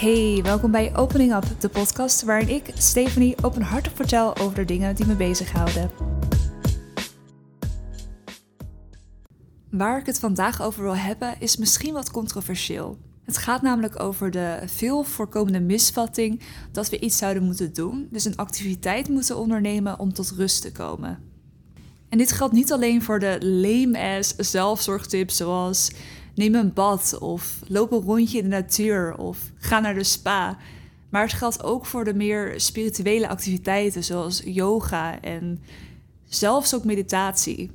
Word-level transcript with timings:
Hey, 0.00 0.40
welkom 0.42 0.70
bij 0.70 0.96
Opening 0.96 1.34
Up, 1.34 1.44
de 1.58 1.68
podcast 1.68 2.22
waarin 2.22 2.48
ik, 2.48 2.70
Stephanie, 2.74 3.34
openhartig 3.42 3.92
vertel 3.94 4.36
over 4.36 4.56
de 4.56 4.64
dingen 4.64 4.94
die 4.94 5.06
me 5.06 5.14
bezighouden. 5.14 5.90
Waar 9.70 9.98
ik 9.98 10.06
het 10.06 10.18
vandaag 10.18 10.62
over 10.62 10.82
wil 10.82 10.96
hebben 10.96 11.34
is 11.38 11.56
misschien 11.56 11.92
wat 11.92 12.10
controversieel. 12.10 12.98
Het 13.24 13.36
gaat 13.36 13.62
namelijk 13.62 14.00
over 14.00 14.30
de 14.30 14.62
veel 14.66 15.02
voorkomende 15.02 15.60
misvatting 15.60 16.42
dat 16.72 16.88
we 16.88 16.98
iets 16.98 17.16
zouden 17.16 17.42
moeten 17.42 17.72
doen, 17.72 18.08
dus 18.10 18.24
een 18.24 18.36
activiteit 18.36 19.08
moeten 19.08 19.36
ondernemen 19.36 19.98
om 19.98 20.12
tot 20.12 20.30
rust 20.36 20.62
te 20.62 20.72
komen. 20.72 21.18
En 22.08 22.18
dit 22.18 22.32
geldt 22.32 22.52
niet 22.52 22.72
alleen 22.72 23.02
voor 23.02 23.18
de 23.18 23.38
lame-ass 23.40 24.34
zelfzorgtips 24.36 25.36
zoals 25.36 25.90
neem 26.40 26.54
een 26.54 26.72
bad 26.72 27.18
of 27.18 27.60
loop 27.66 27.92
een 27.92 28.00
rondje 28.00 28.38
in 28.38 28.44
de 28.44 28.56
natuur 28.56 29.16
of 29.16 29.38
ga 29.56 29.80
naar 29.80 29.94
de 29.94 30.04
spa. 30.04 30.58
Maar 31.08 31.22
het 31.22 31.32
geldt 31.32 31.62
ook 31.62 31.86
voor 31.86 32.04
de 32.04 32.14
meer 32.14 32.60
spirituele 32.60 33.28
activiteiten 33.28 34.04
zoals 34.04 34.42
yoga 34.44 35.20
en 35.20 35.62
zelfs 36.24 36.74
ook 36.74 36.84
meditatie. 36.84 37.70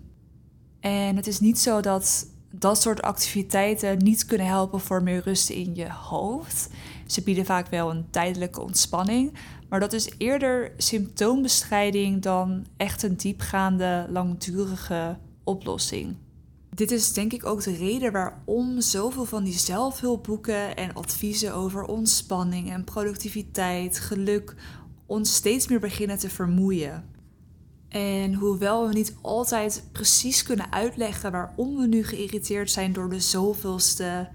En 0.79 1.15
het 1.15 1.27
is 1.27 1.39
niet 1.39 1.59
zo 1.59 1.81
dat 1.81 2.27
dat 2.51 2.81
soort 2.81 3.01
activiteiten 3.01 3.97
niet 3.97 4.25
kunnen 4.25 4.47
helpen 4.47 4.79
voor 4.79 5.03
meer 5.03 5.21
rust 5.23 5.49
in 5.49 5.75
je 5.75 5.89
hoofd. 5.89 6.69
Ze 7.05 7.21
bieden 7.21 7.45
vaak 7.45 7.67
wel 7.67 7.89
een 7.89 8.05
tijdelijke 8.09 8.61
ontspanning, 8.61 9.33
maar 9.69 9.79
dat 9.79 9.93
is 9.93 10.09
eerder 10.17 10.71
symptoombestrijding 10.77 12.21
dan 12.21 12.65
echt 12.77 13.03
een 13.03 13.17
diepgaande, 13.17 14.05
langdurige 14.09 15.17
oplossing. 15.43 16.15
Dit 16.75 16.91
is 16.91 17.13
denk 17.13 17.33
ik 17.33 17.45
ook 17.45 17.63
de 17.63 17.75
reden 17.75 18.11
waarom 18.11 18.81
zoveel 18.81 19.25
van 19.25 19.43
die 19.43 19.59
zelfhulpboeken 19.59 20.75
en 20.75 20.93
adviezen 20.93 21.53
over 21.53 21.83
ontspanning 21.83 22.71
en 22.71 22.83
productiviteit, 22.83 23.99
geluk 23.99 24.55
ons 25.05 25.35
steeds 25.35 25.67
meer 25.67 25.79
beginnen 25.79 26.17
te 26.17 26.29
vermoeien. 26.29 27.09
En 27.89 28.33
hoewel 28.33 28.87
we 28.87 28.93
niet 28.93 29.15
altijd 29.21 29.83
precies 29.91 30.43
kunnen 30.43 30.71
uitleggen 30.71 31.31
waarom 31.31 31.77
we 31.77 31.87
nu 31.87 32.03
geïrriteerd 32.03 32.71
zijn 32.71 32.93
door 32.93 33.09
de 33.09 33.19
zoveelste 33.19 34.29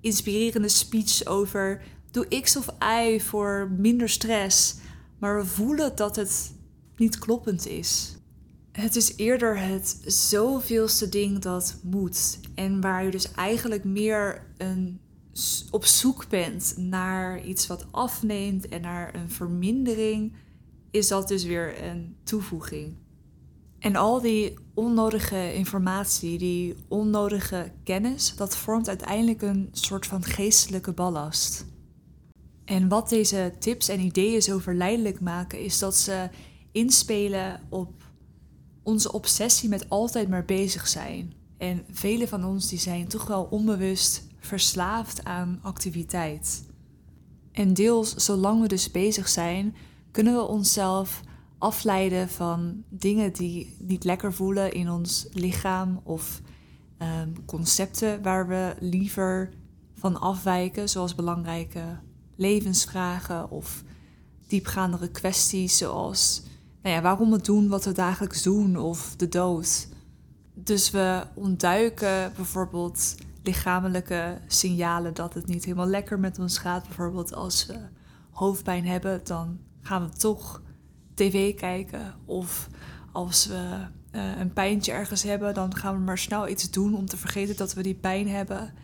inspirerende 0.00 0.68
speech 0.68 1.24
over 1.24 1.82
doe 2.10 2.40
X 2.40 2.56
of 2.56 2.66
Y 2.80 3.20
voor 3.20 3.70
minder 3.78 4.08
stress, 4.08 4.76
maar 5.18 5.36
we 5.36 5.46
voelen 5.46 5.96
dat 5.96 6.16
het 6.16 6.54
niet 6.96 7.18
kloppend 7.18 7.66
is. 7.66 8.16
Het 8.72 8.96
is 8.96 9.16
eerder 9.16 9.58
het 9.58 10.02
zoveelste 10.06 11.08
ding 11.08 11.38
dat 11.38 11.78
moet. 11.82 12.38
En 12.54 12.80
waar 12.80 13.04
je 13.04 13.10
dus 13.10 13.32
eigenlijk 13.32 13.84
meer 13.84 14.46
een, 14.56 15.00
op 15.70 15.84
zoek 15.84 16.28
bent 16.28 16.74
naar 16.76 17.44
iets 17.44 17.66
wat 17.66 17.86
afneemt 17.90 18.68
en 18.68 18.80
naar 18.80 19.14
een 19.14 19.30
vermindering, 19.30 20.32
is 20.90 21.08
dat 21.08 21.28
dus 21.28 21.44
weer 21.44 21.82
een 21.82 22.16
toevoeging. 22.24 22.96
En 23.78 23.96
al 23.96 24.20
die 24.20 24.54
onnodige 24.74 25.54
informatie, 25.54 26.38
die 26.38 26.74
onnodige 26.88 27.72
kennis, 27.84 28.36
dat 28.36 28.56
vormt 28.56 28.88
uiteindelijk 28.88 29.42
een 29.42 29.68
soort 29.72 30.06
van 30.06 30.24
geestelijke 30.24 30.92
ballast. 30.92 31.64
En 32.64 32.88
wat 32.88 33.08
deze 33.08 33.52
tips 33.58 33.88
en 33.88 34.00
ideeën 34.00 34.42
zo 34.42 34.58
verleidelijk 34.58 35.20
maken, 35.20 35.60
is 35.60 35.78
dat 35.78 35.96
ze 35.96 36.28
inspelen 36.72 37.60
op 37.68 38.01
onze 38.82 39.12
obsessie 39.12 39.68
met 39.68 39.88
altijd 39.88 40.28
maar 40.28 40.44
bezig 40.44 40.88
zijn. 40.88 41.32
En 41.58 41.84
velen 41.90 42.28
van 42.28 42.44
ons 42.44 42.68
die 42.68 42.78
zijn 42.78 43.08
toch 43.08 43.26
wel 43.26 43.44
onbewust 43.50 44.26
verslaafd 44.38 45.24
aan 45.24 45.58
activiteit. 45.62 46.64
En 47.52 47.74
deels, 47.74 48.14
zolang 48.14 48.60
we 48.60 48.68
dus 48.68 48.90
bezig 48.90 49.28
zijn, 49.28 49.74
kunnen 50.10 50.34
we 50.34 50.46
onszelf 50.46 51.20
afleiden 51.58 52.28
van 52.28 52.82
dingen 52.88 53.32
die 53.32 53.76
niet 53.78 54.04
lekker 54.04 54.32
voelen 54.32 54.72
in 54.72 54.90
ons 54.90 55.26
lichaam 55.32 56.00
of 56.04 56.40
ehm, 56.98 57.30
concepten 57.46 58.22
waar 58.22 58.48
we 58.48 58.74
liever 58.80 59.50
van 59.94 60.20
afwijken, 60.20 60.88
zoals 60.88 61.14
belangrijke 61.14 61.98
levensvragen 62.36 63.50
of 63.50 63.82
diepgaandere 64.46 65.10
kwesties 65.10 65.76
zoals 65.76 66.42
nou 66.82 66.94
ja, 66.94 67.02
waarom 67.02 67.30
we 67.30 67.40
doen 67.40 67.68
wat 67.68 67.84
we 67.84 67.92
dagelijks 67.92 68.42
doen 68.42 68.76
of 68.76 69.16
de 69.16 69.28
dood. 69.28 69.88
Dus 70.54 70.90
we 70.90 71.22
ontduiken 71.34 72.32
bijvoorbeeld 72.36 73.14
lichamelijke 73.42 74.38
signalen 74.46 75.14
dat 75.14 75.34
het 75.34 75.46
niet 75.46 75.64
helemaal 75.64 75.86
lekker 75.86 76.18
met 76.18 76.38
ons 76.38 76.58
gaat. 76.58 76.86
Bijvoorbeeld 76.86 77.34
als 77.34 77.66
we 77.66 77.78
hoofdpijn 78.30 78.86
hebben, 78.86 79.20
dan 79.24 79.58
gaan 79.80 80.02
we 80.02 80.16
toch 80.16 80.62
tv 81.14 81.54
kijken. 81.54 82.14
Of 82.24 82.68
als 83.12 83.46
we 83.46 83.86
uh, 84.12 84.38
een 84.38 84.52
pijntje 84.52 84.92
ergens 84.92 85.22
hebben, 85.22 85.54
dan 85.54 85.76
gaan 85.76 85.94
we 85.94 86.00
maar 86.00 86.18
snel 86.18 86.48
iets 86.48 86.70
doen 86.70 86.96
om 86.96 87.06
te 87.06 87.16
vergeten 87.16 87.56
dat 87.56 87.74
we 87.74 87.82
die 87.82 87.94
pijn 87.94 88.28
hebben. 88.28 88.74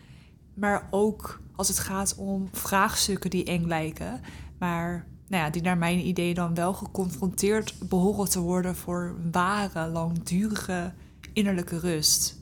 Maar 0.53 0.87
ook 0.91 1.41
als 1.55 1.67
het 1.67 1.79
gaat 1.79 2.15
om 2.15 2.49
vraagstukken 2.51 3.29
die 3.29 3.45
eng 3.45 3.67
lijken, 3.67 4.21
maar 4.57 5.07
nou 5.29 5.43
ja, 5.43 5.49
die 5.49 5.61
naar 5.61 5.77
mijn 5.77 6.07
idee 6.07 6.33
dan 6.33 6.55
wel 6.55 6.73
geconfronteerd 6.73 7.89
behoren 7.89 8.29
te 8.29 8.39
worden 8.39 8.75
voor 8.75 9.15
ware, 9.31 9.87
langdurige 9.87 10.93
innerlijke 11.33 11.79
rust. 11.79 12.37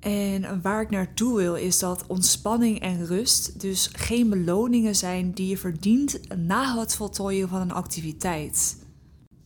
En 0.00 0.62
waar 0.62 0.82
ik 0.82 0.90
naartoe 0.90 1.36
wil 1.36 1.54
is 1.54 1.78
dat 1.78 2.06
ontspanning 2.06 2.80
en 2.80 3.06
rust 3.06 3.60
dus 3.60 3.90
geen 3.92 4.28
beloningen 4.28 4.96
zijn 4.96 5.32
die 5.32 5.48
je 5.48 5.58
verdient 5.58 6.20
na 6.36 6.78
het 6.78 6.94
voltooien 6.94 7.48
van 7.48 7.60
een 7.60 7.72
activiteit. 7.72 8.76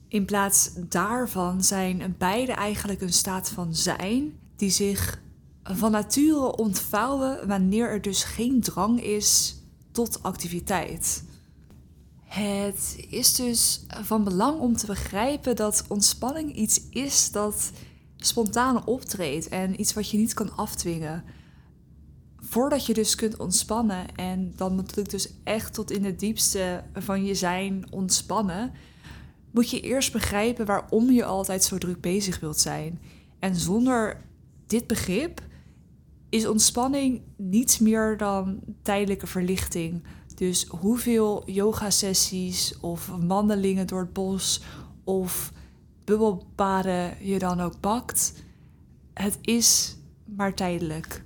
In 0.09 0.25
plaats 0.25 0.71
daarvan 0.89 1.63
zijn 1.63 2.15
beide 2.19 2.53
eigenlijk 2.53 3.01
een 3.01 3.13
staat 3.13 3.49
van 3.49 3.75
zijn 3.75 4.33
die 4.57 4.71
zich 4.71 5.21
van 5.63 5.91
nature 5.91 6.57
ontvouwen 6.57 7.49
wanneer 7.49 7.89
er 7.89 8.03
dus 8.03 8.25
geen 8.25 8.61
drang 8.61 9.03
is 9.03 9.57
tot 9.93 10.23
activiteit. 10.23 11.25
Het 12.27 13.07
is 13.09 13.35
dus 13.35 13.85
van 13.89 14.25
belang 14.25 14.61
om 14.61 14.77
te 14.77 14.87
begrijpen 14.87 15.57
dat 15.57 15.85
ontspanning 15.89 16.55
iets 16.55 16.81
is 16.91 17.31
dat 17.31 17.71
spontaan 18.17 18.87
optreedt 18.87 19.49
en 19.49 19.81
iets 19.81 19.93
wat 19.93 20.11
je 20.11 20.19
niet 20.19 20.35
kan 20.35 20.57
afdwingen. 20.57 21.25
Voordat 22.37 22.87
je 22.87 22.95
dus 22.95 23.15
kunt 23.15 23.37
ontspannen, 23.37 24.15
en 24.15 24.53
dan 24.57 24.75
moet 24.75 25.11
dus 25.11 25.29
echt 25.45 25.75
tot 25.75 25.91
in 25.91 26.05
het 26.05 26.21
diepste 26.21 26.85
van 26.95 27.25
je 27.25 27.35
zijn 27.35 27.87
ontspannen, 27.91 28.73
moet 29.51 29.71
je 29.71 29.81
eerst 29.81 30.13
begrijpen 30.13 30.67
waarom 30.67 31.11
je 31.11 31.25
altijd 31.25 31.65
zo 31.65 31.79
druk 31.79 32.01
bezig 32.01 32.41
wilt 32.41 32.59
zijn. 32.59 33.01
En 33.39 33.55
zonder 33.55 34.23
dit 34.67 34.87
begrip 34.87 35.41
is 36.29 36.47
ontspanning 36.47 37.23
niets 37.37 37.79
meer 37.79 38.17
dan 38.17 38.61
tijdelijke 38.83 39.27
verlichting 39.27 40.03
dus 40.37 40.67
hoeveel 40.67 41.43
yoga-sessies 41.51 42.81
of 42.81 43.11
wandelingen 43.21 43.87
door 43.87 44.01
het 44.01 44.13
bos 44.13 44.63
of 45.05 45.53
bubbelbaden 46.05 47.15
je 47.21 47.39
dan 47.39 47.61
ook 47.61 47.81
pakt, 47.81 48.33
het 49.15 49.39
is 49.41 49.97
maar 50.25 50.55
tijdelijk. 50.55 51.25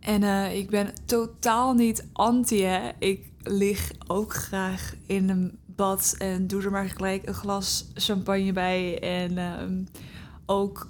En 0.00 0.22
uh, 0.22 0.56
ik 0.56 0.70
ben 0.70 0.92
totaal 1.04 1.74
niet 1.74 2.06
anti, 2.12 2.62
hè. 2.62 2.90
Ik 2.98 3.30
lig 3.42 3.92
ook 4.06 4.34
graag 4.34 4.94
in 5.06 5.28
een 5.28 5.58
bad 5.66 6.14
en 6.18 6.46
doe 6.46 6.62
er 6.62 6.70
maar 6.70 6.88
gelijk 6.88 7.26
een 7.26 7.34
glas 7.34 7.90
champagne 7.94 8.52
bij. 8.52 9.00
En 9.00 9.32
uh, 9.32 9.86
ook 10.46 10.88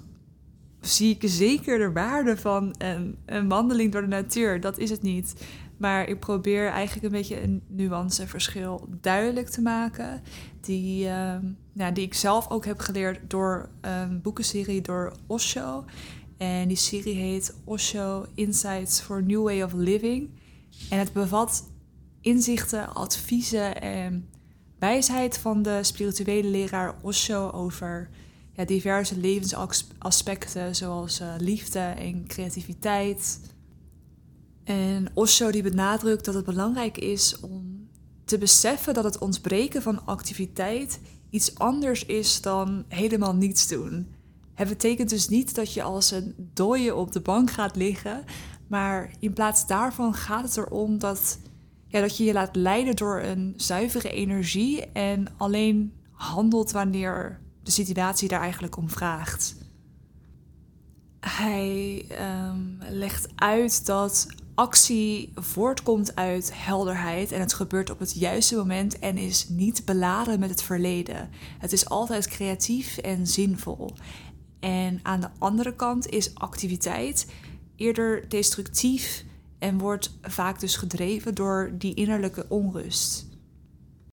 zie 0.81 1.15
ik 1.15 1.21
zeker 1.25 1.77
de 1.77 1.91
waarde 1.91 2.37
van 2.37 2.75
een, 2.77 3.17
een 3.25 3.47
wandeling 3.47 3.91
door 3.91 4.01
de 4.01 4.07
natuur. 4.07 4.61
Dat 4.61 4.77
is 4.77 4.89
het 4.89 5.01
niet. 5.01 5.45
Maar 5.77 6.07
ik 6.07 6.19
probeer 6.19 6.67
eigenlijk 6.67 7.05
een 7.05 7.19
beetje 7.19 7.41
een 7.41 7.63
nuanceverschil 7.67 8.87
duidelijk 9.01 9.49
te 9.49 9.61
maken. 9.61 10.21
Die, 10.61 11.05
uh, 11.05 11.35
nou, 11.73 11.93
die 11.93 12.05
ik 12.05 12.13
zelf 12.13 12.49
ook 12.49 12.65
heb 12.65 12.79
geleerd 12.79 13.29
door 13.29 13.69
een 13.81 14.21
boekenserie 14.21 14.81
door 14.81 15.13
Osho. 15.27 15.85
En 16.37 16.67
die 16.67 16.77
serie 16.77 17.15
heet 17.15 17.55
Osho 17.63 18.25
Insights 18.35 18.99
for 18.99 19.23
New 19.23 19.43
Way 19.43 19.61
of 19.61 19.73
Living. 19.73 20.29
En 20.89 20.99
het 20.99 21.13
bevat 21.13 21.69
inzichten, 22.21 22.93
adviezen 22.93 23.81
en 23.81 24.29
wijsheid 24.79 25.37
van 25.37 25.61
de 25.61 25.79
spirituele 25.83 26.47
leraar 26.47 26.95
Osho 27.01 27.51
over 27.51 28.09
ja, 28.53 28.65
diverse 28.65 29.17
levensaspecten 29.17 30.75
zoals 30.75 31.21
uh, 31.21 31.33
liefde 31.37 31.79
en 31.79 32.27
creativiteit, 32.27 33.39
en 34.63 35.07
Osho 35.13 35.51
die 35.51 35.63
benadrukt 35.63 36.25
dat 36.25 36.33
het 36.33 36.45
belangrijk 36.45 36.97
is 36.97 37.39
om 37.39 37.87
te 38.25 38.37
beseffen 38.37 38.93
dat 38.93 39.03
het 39.03 39.17
ontbreken 39.17 39.81
van 39.81 40.05
activiteit 40.05 40.99
iets 41.29 41.55
anders 41.55 42.05
is 42.05 42.41
dan 42.41 42.85
helemaal 42.87 43.35
niets 43.35 43.67
doen. 43.67 44.07
Het 44.53 44.67
betekent 44.67 45.09
dus 45.09 45.29
niet 45.29 45.55
dat 45.55 45.73
je 45.73 45.83
als 45.83 46.11
een 46.11 46.49
dooie 46.53 46.95
op 46.95 47.11
de 47.11 47.21
bank 47.21 47.51
gaat 47.51 47.75
liggen, 47.75 48.23
maar 48.67 49.11
in 49.19 49.33
plaats 49.33 49.67
daarvan 49.67 50.13
gaat 50.13 50.43
het 50.43 50.57
erom 50.57 50.99
dat 50.99 51.39
ja, 51.87 52.01
dat 52.01 52.17
je 52.17 52.23
je 52.23 52.33
laat 52.33 52.55
leiden 52.55 52.95
door 52.95 53.21
een 53.21 53.53
zuivere 53.57 54.09
energie 54.09 54.85
en 54.91 55.27
alleen 55.37 55.93
handelt 56.11 56.71
wanneer 56.71 57.39
de 57.63 57.71
situatie 57.71 58.27
daar 58.27 58.41
eigenlijk 58.41 58.77
om 58.77 58.89
vraagt. 58.89 59.55
Hij 61.19 62.05
ehm, 62.09 62.59
legt 62.89 63.27
uit 63.35 63.85
dat 63.85 64.27
actie 64.55 65.31
voortkomt 65.35 66.15
uit 66.15 66.51
helderheid 66.53 67.31
en 67.31 67.39
het 67.39 67.53
gebeurt 67.53 67.89
op 67.89 67.99
het 67.99 68.13
juiste 68.13 68.55
moment 68.55 68.99
en 68.99 69.17
is 69.17 69.49
niet 69.49 69.85
beladen 69.85 70.39
met 70.39 70.49
het 70.49 70.63
verleden. 70.63 71.29
Het 71.59 71.71
is 71.71 71.89
altijd 71.89 72.27
creatief 72.27 72.97
en 72.97 73.27
zinvol. 73.27 73.93
En 74.59 74.99
aan 75.03 75.19
de 75.19 75.29
andere 75.39 75.75
kant 75.75 76.09
is 76.09 76.35
activiteit 76.35 77.27
eerder 77.75 78.29
destructief 78.29 79.25
en 79.59 79.77
wordt 79.77 80.17
vaak 80.21 80.59
dus 80.59 80.75
gedreven 80.75 81.35
door 81.35 81.71
die 81.77 81.93
innerlijke 81.93 82.45
onrust. 82.49 83.31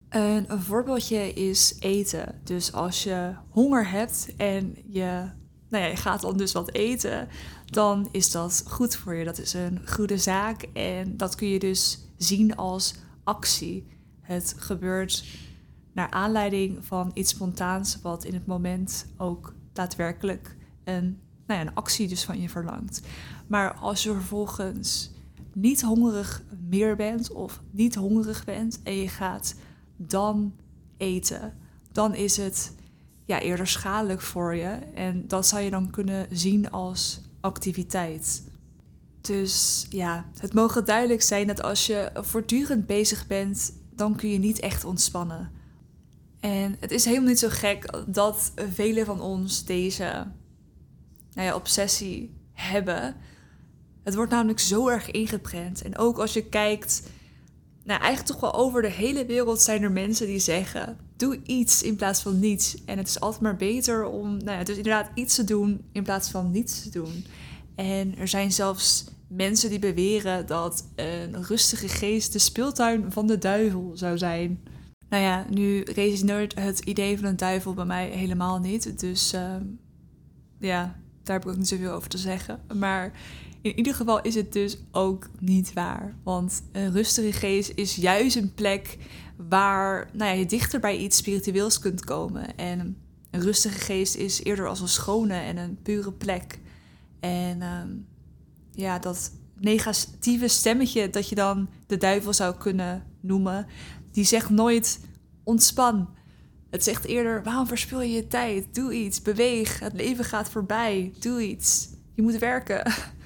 Een, 0.09 0.45
voorbeeldje 0.49 1.33
is 1.33 1.75
eten. 1.79 2.41
Dus 2.43 2.73
als 2.73 3.03
je 3.03 3.33
honger 3.49 3.89
hebt 3.89 4.33
en 4.37 4.75
je, 4.87 5.29
nou 5.69 5.83
ja, 5.83 5.89
je 5.89 5.95
gaat 5.95 6.21
dan 6.21 6.37
dus 6.37 6.51
wat 6.51 6.73
eten, 6.73 7.27
dan 7.65 8.07
is 8.11 8.31
dat 8.31 8.63
goed 8.67 8.95
voor 8.95 9.15
je. 9.15 9.25
Dat 9.25 9.37
is 9.37 9.53
een 9.53 9.81
goede 9.85 10.17
zaak 10.17 10.61
en 10.73 11.17
dat 11.17 11.35
kun 11.35 11.47
je 11.47 11.59
dus 11.59 11.99
zien 12.17 12.55
als 12.55 12.95
actie. 13.23 13.87
Het 14.21 14.55
gebeurt 14.57 15.25
naar 15.93 16.09
aanleiding 16.09 16.85
van 16.85 17.11
iets 17.13 17.29
spontaans, 17.31 18.01
wat 18.01 18.25
in 18.25 18.33
het 18.33 18.45
moment 18.45 19.05
ook 19.17 19.53
daadwerkelijk 19.73 20.55
een, 20.83 21.19
nou 21.47 21.59
ja, 21.59 21.67
een 21.67 21.75
actie 21.75 22.07
dus 22.07 22.23
van 22.23 22.41
je 22.41 22.49
verlangt. 22.49 23.01
Maar 23.47 23.73
als 23.73 24.03
je 24.03 24.13
vervolgens 24.13 25.11
niet 25.53 25.81
hongerig 25.81 26.43
meer 26.67 26.95
bent 26.95 27.31
of 27.31 27.61
niet 27.71 27.95
hongerig 27.95 28.45
bent 28.45 28.79
en 28.83 28.93
je 28.93 29.09
gaat 29.09 29.55
dan 29.95 30.55
eten, 30.97 31.57
dan 31.91 32.15
is 32.15 32.37
het 32.37 32.75
ja, 33.27 33.39
eerder 33.39 33.67
schadelijk 33.67 34.21
voor 34.21 34.55
je. 34.55 34.79
En 34.93 35.27
dat 35.27 35.47
zou 35.47 35.61
je 35.61 35.69
dan 35.69 35.89
kunnen 35.89 36.27
zien 36.31 36.71
als 36.71 37.21
activiteit. 37.41 38.43
Dus 39.21 39.85
ja, 39.89 40.25
het 40.37 40.53
mogen 40.53 40.85
duidelijk 40.85 41.21
zijn 41.21 41.47
dat 41.47 41.61
als 41.63 41.85
je 41.85 42.11
voortdurend 42.15 42.85
bezig 42.85 43.27
bent, 43.27 43.73
dan 43.95 44.15
kun 44.15 44.29
je 44.29 44.39
niet 44.39 44.59
echt 44.59 44.85
ontspannen. 44.85 45.51
En 46.39 46.75
het 46.79 46.91
is 46.91 47.05
helemaal 47.05 47.27
niet 47.27 47.39
zo 47.39 47.49
gek 47.49 48.03
dat 48.07 48.51
velen 48.71 49.05
van 49.05 49.21
ons 49.21 49.65
deze 49.65 50.27
nou 51.33 51.47
ja, 51.47 51.55
obsessie 51.55 52.35
hebben. 52.53 53.15
Het 54.03 54.15
wordt 54.15 54.31
namelijk 54.31 54.59
zo 54.59 54.87
erg 54.87 55.11
ingeprent. 55.11 55.81
En 55.81 55.97
ook 55.97 56.17
als 56.17 56.33
je 56.33 56.45
kijkt, 56.45 57.03
nou 57.87 58.01
eigenlijk 58.01 58.31
toch 58.31 58.51
wel 58.51 58.61
over 58.61 58.81
de 58.81 58.91
hele 58.91 59.25
wereld 59.25 59.61
zijn 59.61 59.83
er 59.83 59.91
mensen 59.91 60.27
die 60.27 60.39
zeggen: 60.39 60.97
doe 61.15 61.39
iets 61.43 61.83
in 61.83 61.95
plaats 61.95 62.21
van 62.21 62.39
niets. 62.39 62.85
En 62.85 62.97
het 62.97 63.07
is 63.07 63.19
altijd 63.19 63.41
maar 63.41 63.55
beter 63.55 64.05
om, 64.05 64.37
nou 64.37 64.57
ja, 64.57 64.63
dus 64.63 64.77
inderdaad 64.77 65.09
iets 65.13 65.35
te 65.35 65.43
doen 65.43 65.81
in 65.91 66.03
plaats 66.03 66.29
van 66.29 66.51
niets 66.51 66.83
te 66.83 66.89
doen. 66.89 67.25
En 67.75 68.17
er 68.17 68.27
zijn 68.27 68.51
zelfs 68.51 69.05
mensen 69.27 69.69
die 69.69 69.79
beweren 69.79 70.45
dat 70.45 70.87
een 70.95 71.43
rustige 71.43 71.87
geest 71.87 72.33
de 72.33 72.39
speeltuin 72.39 73.11
van 73.11 73.27
de 73.27 73.37
duivel 73.37 73.91
zou 73.93 74.17
zijn. 74.17 74.63
Nou 75.09 75.23
ja, 75.23 75.45
nu 75.49 75.81
resoneert 75.81 76.59
het 76.59 76.79
idee 76.79 77.17
van 77.17 77.27
een 77.27 77.37
duivel 77.37 77.73
bij 77.73 77.85
mij 77.85 78.09
helemaal 78.09 78.59
niet. 78.59 78.99
Dus 78.99 79.33
uh, 79.33 79.55
ja, 80.59 80.95
daar 81.23 81.35
heb 81.35 81.45
ik 81.45 81.51
ook 81.51 81.57
niet 81.57 81.67
zoveel 81.67 81.91
over 81.91 82.09
te 82.09 82.17
zeggen. 82.17 82.59
Maar 82.73 83.11
in 83.69 83.77
ieder 83.77 83.95
geval 83.95 84.21
is 84.21 84.35
het 84.35 84.53
dus 84.53 84.77
ook 84.91 85.29
niet 85.39 85.73
waar. 85.73 86.15
Want 86.23 86.63
een 86.71 86.91
rustige 86.91 87.31
geest 87.31 87.71
is 87.75 87.95
juist 87.95 88.35
een 88.35 88.53
plek 88.53 88.97
waar 89.49 90.09
nou 90.13 90.31
ja, 90.31 90.37
je 90.37 90.45
dichter 90.45 90.79
bij 90.79 90.97
iets 90.97 91.17
spiritueels 91.17 91.79
kunt 91.79 92.05
komen. 92.05 92.55
En 92.55 92.97
een 93.31 93.41
rustige 93.41 93.79
geest 93.79 94.15
is 94.15 94.43
eerder 94.43 94.67
als 94.67 94.79
een 94.79 94.87
schone 94.87 95.33
en 95.33 95.57
een 95.57 95.81
pure 95.81 96.11
plek. 96.11 96.59
En 97.19 97.61
uh, 97.61 97.81
ja, 98.71 98.99
dat 98.99 99.31
negatieve 99.59 100.47
stemmetje 100.47 101.09
dat 101.09 101.29
je 101.29 101.35
dan 101.35 101.69
de 101.87 101.97
duivel 101.97 102.33
zou 102.33 102.55
kunnen 102.55 103.03
noemen, 103.21 103.67
die 104.11 104.23
zegt 104.23 104.49
nooit 104.49 104.99
ontspan. 105.43 106.09
Het 106.69 106.83
zegt 106.83 107.05
eerder, 107.05 107.43
waarom 107.43 107.67
verspil 107.67 108.01
je 108.01 108.11
je 108.11 108.27
tijd? 108.27 108.75
Doe 108.75 108.93
iets, 108.93 109.21
beweeg, 109.21 109.79
het 109.79 109.93
leven 109.93 110.25
gaat 110.25 110.49
voorbij, 110.49 111.13
doe 111.19 111.41
iets. 111.41 111.89
Je 112.13 112.21
moet 112.21 112.37
werken. 112.37 112.91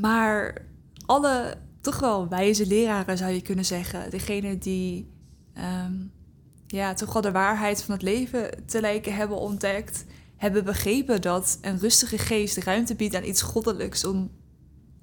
Maar 0.00 0.66
alle 1.06 1.54
toch 1.80 1.98
wel 2.00 2.28
wijze 2.28 2.66
leraren 2.66 3.18
zou 3.18 3.32
je 3.32 3.42
kunnen 3.42 3.64
zeggen, 3.64 4.10
degene 4.10 4.58
die 4.58 5.10
um, 5.84 6.12
ja, 6.66 6.94
toch 6.94 7.12
wel 7.12 7.22
de 7.22 7.32
waarheid 7.32 7.82
van 7.82 7.94
het 7.94 8.02
leven 8.02 8.66
te 8.66 8.80
lijken 8.80 9.14
hebben 9.14 9.36
ontdekt, 9.36 10.04
hebben 10.36 10.64
begrepen 10.64 11.20
dat 11.20 11.58
een 11.60 11.78
rustige 11.78 12.18
geest 12.18 12.56
ruimte 12.56 12.94
biedt 12.94 13.14
aan 13.14 13.24
iets 13.24 13.42
goddelijks 13.42 14.04
om 14.04 14.30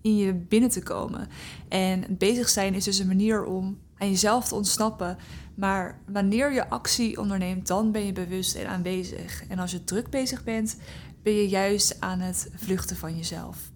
in 0.02 0.18
je 0.18 0.34
binnen 0.34 0.70
te 0.70 0.84
komen. 0.84 1.28
En 1.68 2.18
bezig 2.18 2.50
zijn 2.50 2.74
is 2.74 2.84
dus 2.84 3.00
een 3.00 3.08
manier 3.08 3.46
om 3.46 3.80
aan 3.98 4.10
jezelf 4.10 4.48
te 4.48 4.56
ontsnappen. 4.56 5.18
Maar 5.56 6.02
wanneer 6.08 6.54
je 6.54 6.70
actie 6.70 7.20
onderneemt, 7.20 7.68
dan 7.68 7.92
ben 7.92 8.06
je 8.06 8.14
bewust 8.14 8.56
en 8.56 8.68
aanwezig. 8.68 9.44
En 9.48 9.60
als 9.60 9.72
je 9.72 9.84
druk 9.84 10.10
bezig 10.10 10.44
bent, 10.44 10.78
ben 11.24 11.34
je 11.34 11.50
juist 11.50 12.00
aan 12.00 12.20
het 12.20 12.50
vluchten 12.56 12.96
van 12.96 13.16
jezelf. 13.16 13.72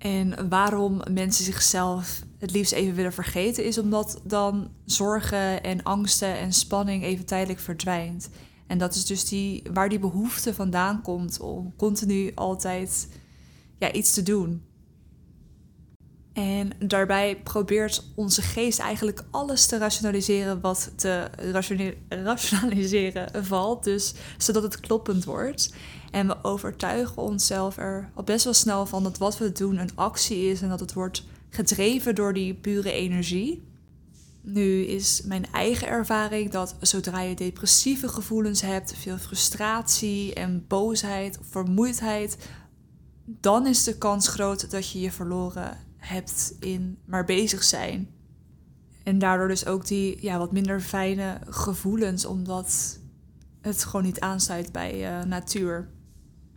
En 0.00 0.48
waarom 0.48 1.02
mensen 1.10 1.44
zichzelf 1.44 2.22
het 2.38 2.50
liefst 2.50 2.72
even 2.72 2.94
willen 2.94 3.12
vergeten, 3.12 3.64
is 3.64 3.78
omdat 3.78 4.20
dan 4.24 4.70
zorgen 4.84 5.62
en 5.62 5.82
angsten 5.82 6.38
en 6.38 6.52
spanning 6.52 7.02
even 7.02 7.26
tijdelijk 7.26 7.60
verdwijnt. 7.60 8.30
En 8.66 8.78
dat 8.78 8.94
is 8.94 9.06
dus 9.06 9.28
die, 9.28 9.62
waar 9.72 9.88
die 9.88 9.98
behoefte 9.98 10.54
vandaan 10.54 11.02
komt 11.02 11.40
om 11.40 11.76
continu 11.76 12.32
altijd 12.34 13.08
ja, 13.78 13.92
iets 13.92 14.12
te 14.12 14.22
doen. 14.22 14.62
En 16.32 16.70
daarbij 16.78 17.40
probeert 17.42 18.04
onze 18.14 18.42
geest 18.42 18.78
eigenlijk 18.78 19.24
alles 19.30 19.66
te 19.66 19.78
rationaliseren 19.78 20.60
wat 20.60 20.90
te 20.96 21.30
rationaliseren 22.08 23.44
valt. 23.44 23.84
Dus 23.84 24.14
zodat 24.38 24.62
het 24.62 24.80
kloppend 24.80 25.24
wordt. 25.24 25.74
En 26.10 26.26
we 26.26 26.36
overtuigen 26.42 27.16
onszelf 27.22 27.76
er 27.76 28.10
al 28.14 28.22
best 28.22 28.44
wel 28.44 28.54
snel 28.54 28.86
van 28.86 29.02
dat 29.02 29.18
wat 29.18 29.38
we 29.38 29.52
doen 29.52 29.78
een 29.78 29.94
actie 29.96 30.50
is 30.50 30.62
en 30.62 30.68
dat 30.68 30.80
het 30.80 30.92
wordt 30.92 31.24
gedreven 31.50 32.14
door 32.14 32.32
die 32.32 32.54
pure 32.54 32.92
energie. 32.92 33.68
Nu 34.42 34.82
is 34.82 35.22
mijn 35.24 35.46
eigen 35.52 35.88
ervaring 35.88 36.50
dat 36.50 36.74
zodra 36.80 37.20
je 37.20 37.34
depressieve 37.34 38.08
gevoelens 38.08 38.60
hebt, 38.60 38.94
veel 38.96 39.18
frustratie 39.18 40.34
en 40.34 40.64
boosheid 40.68 41.38
of 41.38 41.46
vermoeidheid, 41.46 42.36
dan 43.24 43.66
is 43.66 43.84
de 43.84 43.98
kans 43.98 44.28
groot 44.28 44.70
dat 44.70 44.90
je 44.90 45.00
je 45.00 45.12
verloren 45.12 45.78
hebt 46.00 46.54
in 46.60 46.98
maar 47.04 47.24
bezig 47.24 47.62
zijn. 47.62 48.08
En 49.02 49.18
daardoor 49.18 49.48
dus 49.48 49.66
ook 49.66 49.86
die 49.86 50.18
ja, 50.20 50.38
wat 50.38 50.52
minder 50.52 50.80
fijne 50.80 51.40
gevoelens, 51.48 52.24
omdat 52.24 52.98
het 53.60 53.84
gewoon 53.84 54.04
niet 54.04 54.20
aansluit 54.20 54.72
bij 54.72 55.18
uh, 55.18 55.24
natuur. 55.24 55.88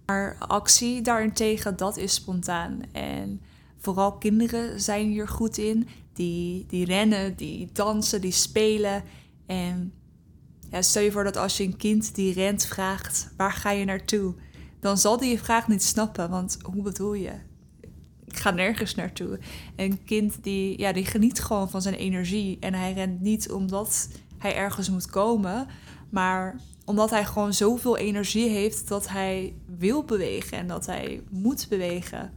Maar 0.06 0.36
actie 0.40 1.02
daarentegen, 1.02 1.78
dat 1.78 1.98
is 1.98 2.14
spontaan. 2.14 2.82
En 2.92 3.42
vooral 3.78 4.18
kinderen 4.18 4.82
zijn 4.82 5.08
hier 5.08 5.28
goed 5.28 5.58
in. 5.58 5.88
Die, 6.14 6.66
die 6.68 6.86
rennen, 6.86 7.36
die 7.36 7.70
dansen, 7.72 8.22
die 8.22 8.32
spelen. 8.32 9.04
En 9.46 9.94
ja, 10.70 10.82
stel 10.82 11.04
je 11.04 11.12
voor 11.12 11.24
dat 11.24 11.38
als 11.38 11.58
je 11.58 11.64
een 11.64 11.78
kind 11.78 12.16
die 12.16 12.34
rent 12.34 12.66
vraagt, 12.66 13.34
waar 13.38 13.52
ga 13.52 13.72
je 13.72 13.86
naartoe? 13.86 14.34
Dan 14.80 14.98
zal 14.98 15.18
die 15.18 15.30
je 15.30 15.40
vraag 15.40 15.68
niet 15.68 15.84
snappen, 15.84 16.30
want 16.30 16.58
hoe 16.62 16.84
bedoel 16.84 17.14
je? 17.14 17.32
Ik 18.34 18.40
ga 18.40 18.52
nergens 18.52 18.96
naartoe. 18.96 19.40
Een 19.76 20.04
kind 20.04 20.44
die, 20.44 20.80
ja, 20.80 20.94
die 20.94 21.06
geniet 21.06 21.40
gewoon 21.40 21.70
van 21.70 21.82
zijn 21.82 21.96
energie. 21.96 22.58
En 22.60 22.74
hij 22.74 22.94
rent 22.94 23.22
niet 23.22 23.52
omdat 23.52 24.10
hij 24.38 24.56
ergens 24.56 24.90
moet 24.90 25.06
komen, 25.06 25.68
maar 26.10 26.56
omdat 26.86 27.10
hij 27.10 27.26
gewoon 27.26 27.54
zoveel 27.54 27.98
energie 27.98 28.50
heeft 28.50 28.88
dat 28.88 29.10
hij 29.10 29.54
wil 29.78 30.04
bewegen 30.04 30.58
en 30.58 30.68
dat 30.68 30.86
hij 30.86 31.22
moet 31.30 31.66
bewegen. 31.70 32.34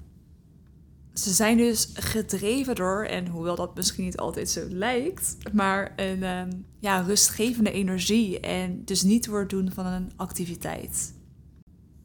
Ze 1.14 1.32
zijn 1.32 1.56
dus 1.56 1.90
gedreven 1.94 2.74
door, 2.74 3.04
en 3.04 3.26
hoewel 3.26 3.56
dat 3.56 3.74
misschien 3.74 4.04
niet 4.04 4.16
altijd 4.16 4.50
zo 4.50 4.66
lijkt, 4.68 5.36
maar 5.52 5.92
een 5.96 6.22
um, 6.22 6.66
ja, 6.78 7.00
rustgevende 7.00 7.70
energie 7.70 8.40
en 8.40 8.84
dus 8.84 9.02
niet 9.02 9.24
door 9.24 9.38
het 9.38 9.50
doen 9.50 9.70
van 9.72 9.86
een 9.86 10.12
activiteit. 10.16 11.14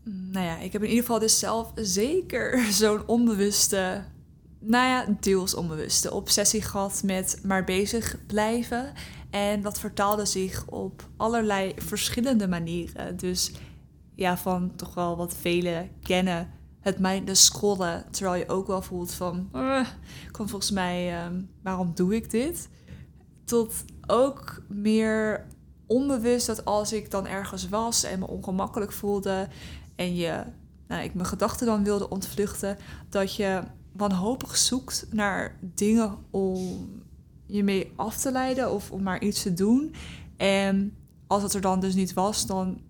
Nou 0.03 0.45
ja, 0.45 0.57
ik 0.57 0.73
heb 0.73 0.81
in 0.81 0.87
ieder 0.87 1.03
geval 1.03 1.19
dus 1.19 1.39
zelf 1.39 1.71
zeker 1.75 2.65
zo'n 2.81 3.07
onbewuste, 3.07 4.03
nou 4.59 4.87
ja, 4.87 5.17
deels 5.19 5.53
onbewuste 5.53 6.13
obsessie 6.13 6.61
gehad 6.61 7.01
met 7.05 7.39
maar 7.43 7.63
bezig 7.63 8.17
blijven 8.27 8.93
en 9.29 9.61
dat 9.61 9.79
vertaalde 9.79 10.25
zich 10.25 10.67
op 10.67 11.09
allerlei 11.17 11.73
verschillende 11.77 12.47
manieren. 12.47 13.17
Dus 13.17 13.51
ja, 14.15 14.37
van 14.37 14.75
toch 14.75 14.93
wel 14.93 15.17
wat 15.17 15.35
velen 15.35 15.89
kennen. 16.01 16.59
Het 16.79 16.99
mijnden 16.99 17.35
scrollen, 17.35 18.05
terwijl 18.11 18.35
je 18.35 18.49
ook 18.49 18.67
wel 18.67 18.81
voelt 18.81 19.11
van... 19.11 19.49
Uh, 19.55 19.85
volgens 20.31 20.71
mij, 20.71 21.13
ehm, 21.13 21.41
waarom 21.63 21.91
doe 21.95 22.15
ik 22.15 22.29
dit? 22.29 22.69
tot 23.51 23.73
ook 24.07 24.61
meer 24.67 25.47
onbewust 25.87 26.47
dat 26.47 26.65
als 26.65 26.93
ik 26.93 27.11
dan 27.11 27.27
ergens 27.27 27.69
was 27.69 28.03
en 28.03 28.19
me 28.19 28.27
ongemakkelijk 28.27 28.91
voelde 28.91 29.47
en 30.01 30.15
je, 30.15 30.43
nou, 30.87 31.03
ik 31.03 31.13
mijn 31.13 31.25
gedachten 31.25 31.65
dan 31.65 31.83
wilde 31.83 32.09
ontvluchten, 32.09 32.77
dat 33.09 33.35
je 33.35 33.61
wanhopig 33.91 34.57
zoekt 34.57 35.07
naar 35.11 35.57
dingen 35.61 36.17
om 36.29 36.89
je 37.45 37.63
mee 37.63 37.91
af 37.95 38.17
te 38.17 38.31
leiden 38.31 38.71
of 38.71 38.91
om 38.91 39.03
maar 39.03 39.21
iets 39.21 39.41
te 39.41 39.53
doen. 39.53 39.93
En 40.37 40.95
als 41.27 41.43
het 41.43 41.53
er 41.53 41.61
dan 41.61 41.79
dus 41.79 41.95
niet 41.95 42.13
was, 42.13 42.45
dan 42.45 42.81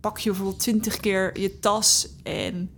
pak 0.00 0.18
je 0.18 0.30
bijvoorbeeld 0.30 0.60
twintig 0.60 0.96
keer 0.96 1.40
je 1.40 1.58
tas 1.58 2.08
en 2.22 2.70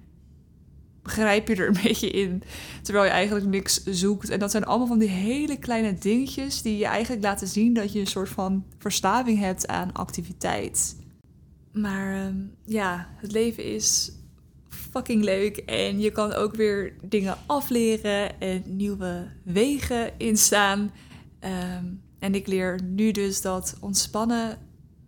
begrijp 1.02 1.48
je 1.48 1.54
er 1.54 1.66
een 1.66 1.82
beetje 1.88 2.10
in, 2.10 2.42
terwijl 2.82 3.04
je 3.04 3.10
eigenlijk 3.10 3.46
niks 3.46 3.84
zoekt. 3.84 4.28
En 4.28 4.38
dat 4.38 4.50
zijn 4.50 4.64
allemaal 4.64 4.86
van 4.86 4.98
die 4.98 5.08
hele 5.08 5.58
kleine 5.58 5.94
dingetjes 5.94 6.62
die 6.62 6.78
je 6.78 6.86
eigenlijk 6.86 7.22
laten 7.22 7.48
zien 7.48 7.74
dat 7.74 7.92
je 7.92 8.00
een 8.00 8.06
soort 8.06 8.28
van 8.28 8.64
verslaving 8.78 9.38
hebt 9.38 9.66
aan 9.66 9.92
activiteit. 9.92 11.00
Maar 11.72 12.14
ehm, 12.14 12.36
ja, 12.64 13.08
het 13.16 13.32
leven 13.32 13.64
is 13.64 14.12
fucking 14.68 15.24
leuk 15.24 15.56
en 15.56 16.00
je 16.00 16.10
kan 16.10 16.32
ook 16.32 16.54
weer 16.54 16.94
dingen 17.02 17.36
afleren 17.46 18.40
en 18.40 18.62
nieuwe 18.66 19.26
wegen 19.42 20.18
instaan. 20.18 20.92
Ehm, 21.38 21.84
en 22.18 22.34
ik 22.34 22.46
leer 22.46 22.82
nu 22.82 23.10
dus 23.10 23.40
dat 23.40 23.76
ontspannen 23.80 24.58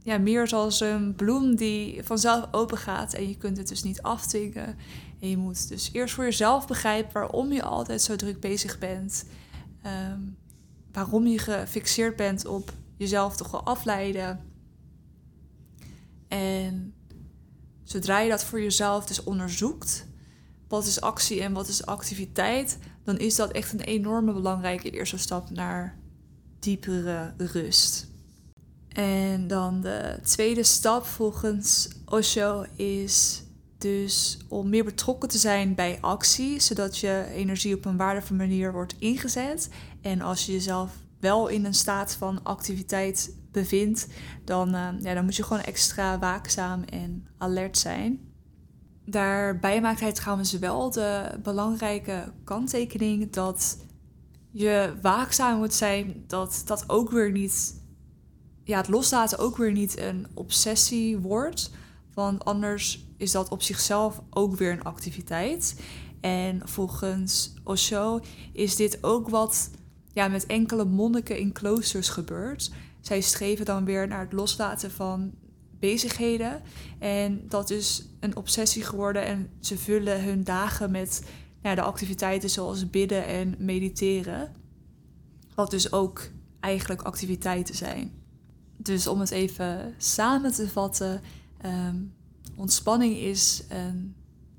ja, 0.04 0.18
meer 0.18 0.49
zoals 0.49 0.80
een 0.80 1.14
bloem 1.14 1.56
die 1.56 2.02
vanzelf 2.02 2.49
open 2.50 2.78
gaat 2.78 3.14
en 3.14 3.28
je 3.28 3.37
kunt 3.37 3.56
het 3.56 3.68
dus 3.68 3.83
niet 3.83 4.02
afdwingen. 4.02 4.76
En 5.21 5.28
je 5.28 5.37
moet 5.37 5.68
dus 5.68 5.90
eerst 5.92 6.14
voor 6.14 6.25
jezelf 6.25 6.66
begrijpen 6.66 7.12
waarom 7.12 7.52
je 7.52 7.62
altijd 7.62 8.02
zo 8.02 8.16
druk 8.16 8.40
bezig 8.40 8.78
bent. 8.78 9.25
Ehm, 9.83 10.21
waarom 10.92 11.26
je 11.26 11.38
gefixeerd 11.38 12.16
bent 12.16 12.47
op 12.47 12.73
jezelf 12.97 13.37
toch 13.37 13.50
wel 13.50 13.64
afleiden. 13.64 14.40
En 16.34 16.94
zodra 17.82 18.20
je 18.20 18.30
dat 18.30 18.44
voor 18.44 18.60
jezelf 18.60 19.06
dus 19.06 19.22
onderzoekt, 19.22 20.06
wat 20.68 20.86
is 20.86 21.00
actie 21.00 21.42
en 21.42 21.52
wat 21.52 21.68
is 21.68 21.86
activiteit, 21.86 22.78
dan 23.04 23.18
is 23.18 23.36
dat 23.36 23.50
echt 23.50 23.72
een 23.72 23.80
enorme 23.80 24.32
belangrijke 24.32 24.90
eerste 24.90 25.18
stap 25.18 25.50
naar 25.50 25.98
diepere 26.58 27.34
rust. 27.36 28.06
En 28.88 29.46
dan 29.46 29.80
de 29.80 30.18
tweede 30.22 30.62
stap 30.62 31.04
volgens 31.04 31.88
Osho 32.04 32.64
is 32.76 33.42
dus 33.78 34.38
om 34.48 34.68
meer 34.68 34.84
betrokken 34.84 35.28
te 35.28 35.38
zijn 35.38 35.74
bij 35.74 35.98
actie, 36.00 36.60
zodat 36.60 36.98
je 36.98 37.26
energie 37.30 37.74
op 37.74 37.84
een 37.84 37.96
waardevolle 37.96 38.38
manier 38.38 38.72
wordt 38.72 38.94
ingezet. 38.98 39.68
En 40.00 40.20
als 40.20 40.46
je 40.46 40.52
jezelf 40.52 41.03
wel 41.21 41.49
in 41.49 41.64
een 41.64 41.75
staat 41.75 42.14
van 42.14 42.42
activiteit 42.42 43.37
bevindt, 43.52 44.09
dan, 44.44 44.75
uh, 44.75 44.88
ja, 45.00 45.14
dan 45.14 45.25
moet 45.25 45.37
je 45.37 45.42
gewoon 45.42 45.62
extra 45.62 46.18
waakzaam 46.18 46.83
en 46.83 47.26
alert 47.38 47.78
zijn. 47.78 48.33
Daarbij 49.06 49.80
maakt 49.80 50.00
hij 50.00 50.12
trouwens 50.12 50.52
wel 50.52 50.90
de 50.90 51.38
belangrijke 51.42 52.33
kanttekening 52.44 53.33
dat 53.33 53.78
je 54.50 54.94
waakzaam 55.02 55.59
moet 55.59 55.75
zijn, 55.75 56.25
dat 56.26 56.62
dat 56.64 56.85
ook 56.87 57.11
weer 57.11 57.30
niet, 57.30 57.83
ja, 58.64 58.76
het 58.76 58.88
loslaten 58.88 59.38
ook 59.38 59.56
weer 59.56 59.73
niet 59.73 59.99
een 59.99 60.26
obsessie 60.35 61.18
wordt. 61.18 61.71
Want 62.14 62.44
anders 62.44 63.06
is 63.16 63.30
dat 63.30 63.49
op 63.49 63.62
zichzelf 63.62 64.23
ook 64.30 64.56
weer 64.56 64.73
een 64.73 64.85
activiteit. 64.85 65.80
En 66.21 66.68
volgens 66.68 67.54
Osho 67.64 68.21
is 68.52 68.76
dit 68.76 68.99
ook 69.00 69.28
wat 69.28 69.71
ja, 70.14 70.28
met 70.28 70.47
enkele 70.47 70.85
monniken 70.85 71.38
in 71.38 71.52
kloosters 71.52 72.09
gebeurt. 72.09 72.71
Zij 73.00 73.21
streven 73.21 73.64
dan 73.64 73.85
weer 73.85 74.09
naar 74.09 74.21
het 74.21 74.33
loslaten 74.33 74.90
van 74.90 75.33
bezigheden. 75.78 76.62
En 76.99 77.44
dat 77.49 77.71
is 77.71 78.09
een 78.21 78.37
obsessie 78.37 78.83
geworden. 78.83 79.25
En 79.25 79.50
ze 79.61 79.78
vullen 79.78 80.25
hun 80.25 80.44
dagen 80.44 80.90
met 80.90 81.25
ja, 81.62 81.75
de 81.75 81.83
activiteiten 81.83 82.50
zoals 82.50 82.90
bidden 82.90 83.26
en 83.26 83.54
mediteren. 83.59 84.52
Wat 85.54 85.71
dus 85.71 85.92
ook 85.92 86.30
eigenlijk 86.61 87.02
activiteiten 87.02 87.75
zijn. 87.75 88.12
Dus 88.76 89.06
om 89.06 89.21
het 89.21 89.30
even 89.30 89.94
samen 89.99 90.52
te 90.52 90.68
vatten. 90.68 91.21
Ehm, 91.61 91.97
ontspanning 92.56 93.16
is 93.16 93.64
een 93.68 94.14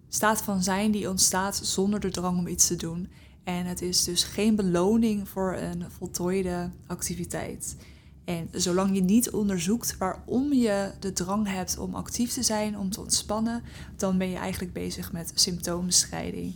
staat 0.08 0.42
van 0.42 0.64
zijn 0.64 0.92
die 0.92 1.10
ontstaat 1.10 1.56
zonder 1.56 2.00
de 2.00 2.12
drang 2.12 2.38
om 2.38 2.48
iets 2.48 2.68
te 2.68 2.76
doen. 2.76 3.10
En 3.46 3.66
het 3.66 3.82
is 3.82 4.04
dus 4.04 4.24
geen 4.24 4.56
beloning 4.56 5.30
voor 5.30 5.56
een 5.56 5.92
voltooide 5.92 6.72
activiteit. 6.88 7.76
En 8.24 8.50
zolang 8.52 8.96
je 8.96 9.02
niet 9.02 9.30
onderzoekt 9.30 9.98
waarom 9.98 10.54
je 10.54 10.92
de 11.00 11.14
drang 11.14 11.48
hebt 11.48 11.78
om 11.78 11.96
actief 11.96 12.34
te 12.34 12.44
zijn, 12.44 12.78
om 12.78 12.90
te 12.90 13.00
ontspannen, 13.00 13.64
dan 13.96 14.18
ben 14.18 14.30
je 14.30 14.36
eigenlijk 14.36 14.74
bezig 14.74 15.12
met 15.12 15.32
symptoombestrijding. 15.36 16.54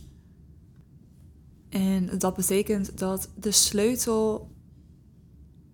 En 1.70 2.10
dat 2.18 2.36
betekent 2.36 2.98
dat 2.98 3.30
de 3.40 3.52
sleutel 3.52 4.52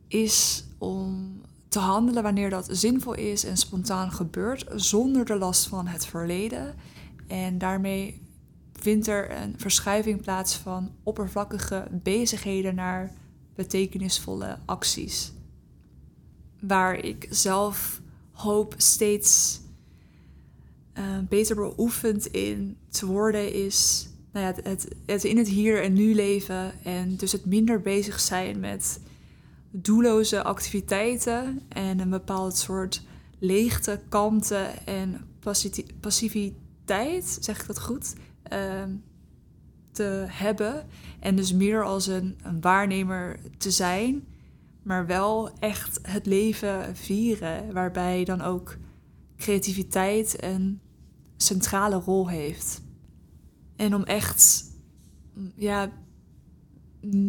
is 0.07 0.65
om 0.77 1.41
te 1.67 1.79
handelen 1.79 2.24
wanneer 2.24 2.50
dat 2.50 2.67
zinvol 2.72 3.13
is 3.13 3.43
en 3.43 3.57
spontaan 3.57 4.12
gebeurt, 4.12 4.65
zonder 4.75 5.25
de 5.25 5.36
last 5.36 5.67
van 5.67 5.88
het 5.88 6.05
verleden. 6.05 6.75
En 7.27 7.57
daarmee 7.57 8.22
vindt 8.85 9.07
er 9.07 9.31
een 9.31 9.53
verschuiving 9.57 10.21
plaats 10.21 10.55
van 10.55 10.91
oppervlakkige 11.03 11.87
bezigheden 11.91 12.75
naar 12.75 13.11
betekenisvolle 13.55 14.57
acties. 14.65 15.31
Waar 16.59 16.95
ik 16.95 17.27
zelf 17.29 18.01
hoop 18.31 18.73
steeds 18.77 19.61
uh, 20.97 21.03
beter 21.29 21.55
beoefend 21.55 22.25
in 22.25 22.77
te 22.89 23.05
worden, 23.05 23.53
is 23.53 24.09
nou 24.31 24.45
ja, 24.45 24.53
het, 24.69 24.87
het 25.05 25.23
in 25.23 25.37
het 25.37 25.47
hier 25.47 25.83
en 25.83 25.93
nu 25.93 26.15
leven. 26.15 26.83
En 26.83 27.15
dus 27.15 27.31
het 27.31 27.45
minder 27.45 27.81
bezig 27.81 28.19
zijn 28.19 28.59
met 28.59 28.99
doelloze 29.71 30.43
activiteiten 30.43 31.61
en 31.67 31.99
een 31.99 32.09
bepaald 32.09 32.57
soort 32.57 33.01
leegte, 33.39 34.01
kalmte 34.09 34.67
en 34.85 35.27
passiviteit, 35.99 37.37
zeg 37.41 37.61
ik 37.61 37.67
dat 37.67 37.79
goed, 37.79 38.13
te 39.91 40.25
hebben. 40.27 40.85
En 41.19 41.35
dus 41.35 41.53
meer 41.53 41.83
als 41.83 42.07
een, 42.07 42.37
een 42.43 42.61
waarnemer 42.61 43.39
te 43.57 43.71
zijn, 43.71 44.23
maar 44.83 45.05
wel 45.05 45.49
echt 45.59 45.99
het 46.01 46.25
leven 46.25 46.95
vieren, 46.95 47.73
waarbij 47.73 48.23
dan 48.23 48.41
ook 48.41 48.77
creativiteit 49.37 50.43
een 50.43 50.79
centrale 51.37 51.95
rol 51.95 52.29
heeft. 52.29 52.81
En 53.75 53.95
om 53.95 54.03
echt 54.03 54.63
ja, 55.55 55.91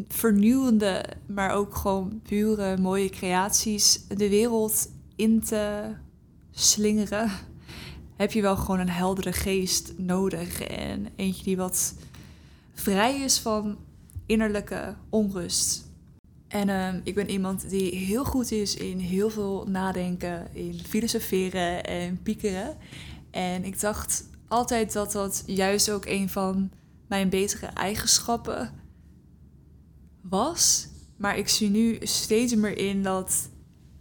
vernieuwende, 0.08 1.04
maar 1.26 1.50
ook 1.50 1.74
gewoon 1.74 2.20
pure 2.22 2.76
mooie 2.76 3.08
creaties 3.08 4.06
de 4.08 4.28
wereld 4.28 4.90
in 5.16 5.40
te 5.40 5.94
slingeren, 6.50 7.30
heb 8.16 8.32
je 8.32 8.42
wel 8.42 8.56
gewoon 8.56 8.80
een 8.80 8.88
heldere 8.88 9.32
geest 9.32 9.92
nodig. 9.96 10.60
En 10.62 11.08
eentje 11.16 11.44
die 11.44 11.56
wat 11.56 11.94
vrij 12.74 13.20
is 13.20 13.38
van 13.38 13.76
innerlijke 14.26 14.94
onrust. 15.08 15.84
En 16.48 16.68
uh, 16.68 16.94
ik 17.04 17.14
ben 17.14 17.30
iemand 17.30 17.70
die 17.70 17.94
heel 17.94 18.24
goed 18.24 18.50
is 18.50 18.76
in 18.76 18.98
heel 18.98 19.30
veel 19.30 19.66
nadenken, 19.68 20.48
in 20.52 20.80
filosoferen 20.88 21.84
en 21.84 22.22
piekeren. 22.22 22.76
En 23.30 23.64
ik 23.64 23.80
dacht 23.80 24.28
altijd 24.48 24.92
dat 24.92 25.12
dat 25.12 25.42
juist 25.46 25.90
ook 25.90 26.06
een 26.06 26.28
van 26.28 26.70
mijn 27.06 27.28
betere 27.28 27.66
eigenschappen 27.66 28.72
was. 30.20 30.88
Maar 31.16 31.38
ik 31.38 31.48
zie 31.48 31.70
nu 31.70 31.98
steeds 32.00 32.54
meer 32.54 32.78
in 32.78 33.02
dat 33.02 33.48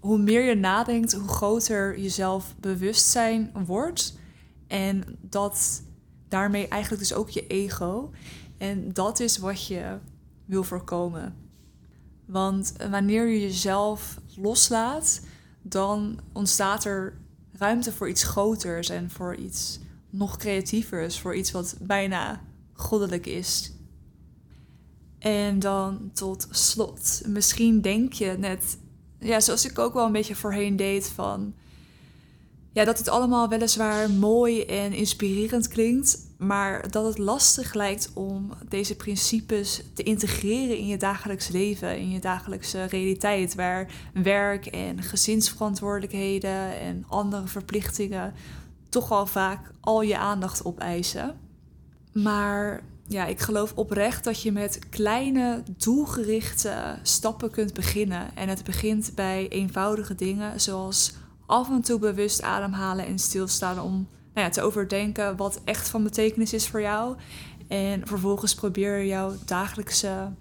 hoe 0.06 0.18
meer 0.18 0.44
je 0.44 0.56
nadenkt, 0.56 1.14
hoe 1.14 1.28
groter 1.28 2.00
jezelf 2.00 2.56
bewustzijn 2.60 3.52
wordt. 3.66 4.18
En 4.68 5.04
dat 5.22 5.84
daarmee 6.28 6.68
eigenlijk 6.68 7.02
dus 7.02 7.14
ook 7.14 7.30
je 7.30 7.48
ego. 7.48 8.12
En 8.58 8.94
dat 8.94 9.20
is 9.20 9.38
wat 9.38 9.68
je 9.68 9.98
wil 10.46 10.64
voorkomen. 10.64 11.36
Want 12.26 12.74
wanneer 12.90 13.28
je 13.28 13.42
jezelf 13.42 14.18
loslaat, 14.36 15.22
dan 15.62 16.20
ontstaat 16.34 16.86
er 16.86 17.18
ruimte 17.52 17.92
voor 17.92 18.10
iets 18.10 18.24
groters 18.24 18.90
en 18.90 19.10
voor 19.10 19.36
iets 19.36 19.80
nog 20.10 20.38
creatievers, 20.38 21.20
voor 21.20 21.36
iets 21.36 21.52
wat 21.52 21.76
bijna 21.82 22.42
goddelijk 22.74 23.26
is. 23.26 23.74
En 25.20 25.60
dan 25.60 26.10
tot 26.14 26.48
slot, 26.50 27.22
misschien 27.28 27.82
denk 27.82 28.14
je 28.14 28.36
net, 28.38 28.78
ja, 29.20 29.40
zoals 29.40 29.66
ik 29.66 29.80
ook 29.80 29.94
wel 29.94 30.06
een 30.06 30.12
beetje 30.12 30.36
voorheen 30.36 30.76
deed, 30.76 31.08
van 31.08 31.54
ja, 32.72 32.86
dat 32.86 32.98
het 32.98 33.10
allemaal 33.10 33.50
weliswaar 33.50 34.10
mooi 34.10 34.64
en 34.64 34.94
inspirerend 34.94 35.68
klinkt, 35.68 36.18
maar 36.38 36.92
dat 36.92 37.06
het 37.06 37.18
lastig 37.18 37.74
lijkt 37.74 38.12
om 38.14 38.54
deze 38.70 38.96
principes 38.96 39.84
te 39.94 40.04
integreren 40.04 40.78
in 40.78 40.88
je 40.88 40.98
dagelijks 40.98 41.48
leven, 41.48 41.98
in 41.98 42.10
je 42.10 42.20
dagelijkse 42.20 42.84
realiteit, 42.84 43.56
waar 43.56 43.92
werk 44.14 44.66
en 44.66 45.04
gezinsverantwoordelijkheden 45.04 46.80
en 46.80 47.06
andere 47.08 47.48
verplichtingen 47.48 48.34
toch 48.90 49.12
al 49.12 49.26
vaak 49.26 49.72
al 49.80 50.02
je 50.02 50.18
aandacht 50.18 50.66
opeisen. 50.66 51.40
Maar 52.12 52.84
ja, 53.08 53.26
ik 53.26 53.40
geloof 53.40 53.74
oprecht 53.76 54.24
dat 54.24 54.42
je 54.42 54.52
met 54.52 54.80
kleine, 54.90 55.64
doelgerichte 55.78 56.98
stappen 57.02 57.52
kunt 57.52 57.74
beginnen. 57.74 58.36
En 58.36 58.50
het 58.50 58.64
begint 58.64 59.12
bij 59.16 59.48
eenvoudige 59.50 60.16
dingen, 60.16 60.62
zoals 60.62 61.14
af 61.46 61.70
en 61.70 61.82
toe 61.82 62.00
bewust 62.00 62.42
ademhalen 62.42 63.06
en 63.06 63.20
stilstaan 63.20 63.82
om 63.82 64.08
nou 64.34 64.48
ja, 64.48 64.50
te 64.50 64.62
overdenken 64.62 65.36
wat 65.36 65.62
echt 65.64 65.90
van 65.90 66.04
betekenis 66.04 66.54
is 66.54 66.68
voor 66.68 66.82
jou. 66.82 67.16
En 67.68 68.08
vervolgens 68.08 68.56
probeer 68.56 69.06
jouw 69.06 69.34
dagelijkse 69.46 70.32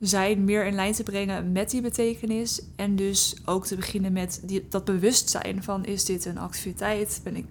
zijn 0.00 0.44
meer 0.44 0.66
in 0.66 0.74
lijn 0.74 0.92
te 0.92 1.02
brengen 1.02 1.52
met 1.52 1.70
die 1.70 1.80
betekenis. 1.80 2.62
En 2.76 2.96
dus 2.96 3.36
ook 3.44 3.66
te 3.66 3.76
beginnen 3.76 4.12
met 4.12 4.40
die, 4.42 4.66
dat 4.68 4.84
bewustzijn 4.84 5.62
van 5.62 5.84
is 5.84 6.04
dit 6.04 6.24
een 6.24 6.38
activiteit? 6.38 7.20
Ben 7.24 7.36
ik 7.36 7.46